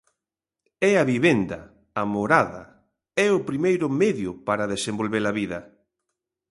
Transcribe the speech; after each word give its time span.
E 0.89 0.91
a 1.01 1.07
vivenda, 1.13 1.59
a 2.01 2.03
morada, 2.13 2.63
é 3.25 3.27
o 3.37 3.45
primeiro 3.49 3.87
medio 4.01 4.31
para 4.47 4.69
desenvolvela 4.73 5.31
vida. 5.39 5.59